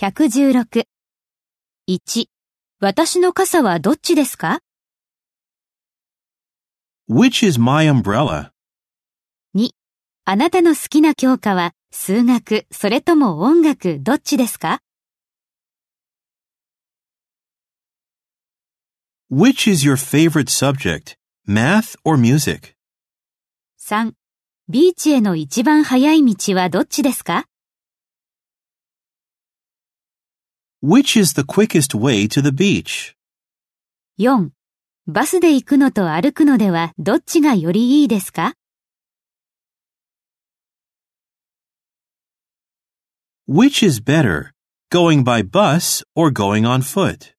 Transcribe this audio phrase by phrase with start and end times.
[0.00, 0.86] 116。
[1.86, 2.24] 1、
[2.80, 4.60] 私の傘はどっちですか
[7.06, 8.48] Which is my umbrella?
[9.54, 9.68] 2、
[10.24, 14.80] あなたの好きな教科は数学、それとも音楽、どっちですか
[19.30, 21.18] Which is your favorite subject?
[21.46, 22.74] Math or music?
[23.78, 24.12] 3、
[24.70, 27.44] ビーチへの一番早い道はどっちですか
[30.82, 33.14] Which is the quickest way to the beach?
[34.18, 34.48] 4、
[35.06, 38.54] バスで行くのと歩くのではどっちがよりいいですか
[43.46, 44.52] Which is better,
[44.90, 47.34] going by bus or going on foot?